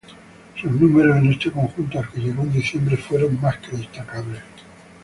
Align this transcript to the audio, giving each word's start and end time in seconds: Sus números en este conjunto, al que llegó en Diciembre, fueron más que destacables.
Sus 0.59 0.71
números 0.71 1.17
en 1.17 1.31
este 1.31 1.51
conjunto, 1.51 1.99
al 1.99 2.09
que 2.09 2.19
llegó 2.21 2.41
en 2.41 2.51
Diciembre, 2.53 2.97
fueron 2.97 3.39
más 3.39 3.59
que 3.59 3.77
destacables. 3.77 4.39